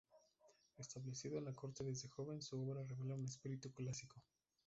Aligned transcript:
Establecido 0.79 1.37
en 1.37 1.45
la 1.45 1.53
corte 1.53 1.83
desde 1.83 2.07
joven, 2.09 2.41
su 2.41 2.59
obra 2.59 2.81
revela 2.83 3.13
un 3.13 3.23
espíritu 3.25 3.71
clásico. 3.71 4.15